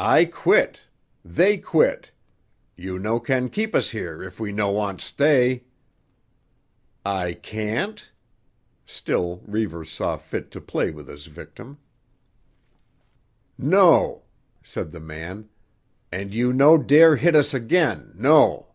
I 0.00 0.24
quit. 0.24 0.82
They 1.24 1.56
quit. 1.56 2.10
You 2.74 2.98
no 2.98 3.20
can 3.20 3.48
keep 3.48 3.76
us 3.76 3.90
here 3.90 4.20
if 4.24 4.40
we 4.40 4.50
no 4.50 4.72
want 4.72 5.00
stay." 5.00 5.66
"I 7.06 7.34
can't?" 7.34 8.10
Still 8.86 9.40
Reivers 9.46 9.88
saw 9.88 10.16
fit 10.16 10.50
to 10.50 10.60
play 10.60 10.90
with 10.90 11.06
his 11.06 11.26
victim. 11.26 11.78
"No," 13.56 14.24
said 14.64 14.90
the 14.90 14.98
man. 14.98 15.48
"And 16.10 16.34
you 16.34 16.52
no 16.52 16.76
dare 16.76 17.14
hit 17.14 17.36
us 17.36 17.54
again, 17.54 18.10
no." 18.16 18.74